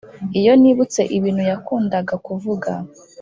iyo 0.39 0.53
nibutse 0.61 1.01
ibintu 1.17 1.43
yakundaga 1.51 2.15
kuvuga 2.25 2.71